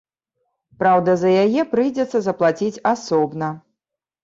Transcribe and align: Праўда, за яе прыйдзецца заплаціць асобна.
Праўда, 0.83 1.15
за 1.23 1.33
яе 1.43 1.67
прыйдзецца 1.75 2.23
заплаціць 2.31 2.83
асобна. 2.95 3.53